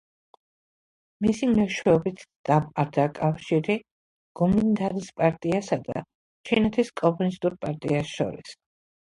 [1.25, 3.75] მისი მეშვეობით დამყარდა კავშირი
[4.41, 6.05] გომინდანის პარტიასა და
[6.51, 8.59] ჩინეთის კომუნისტურ პარტია შორის.